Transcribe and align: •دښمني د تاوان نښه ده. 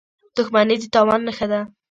•دښمني 0.35 0.75
د 0.81 0.83
تاوان 0.93 1.21
نښه 1.27 1.45
ده. 1.51 1.61